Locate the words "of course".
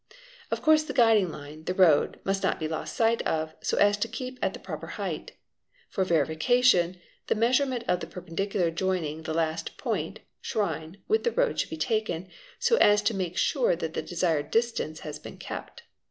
0.49-0.81